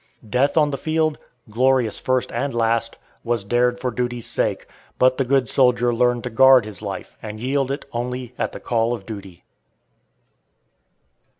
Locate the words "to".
6.23-6.31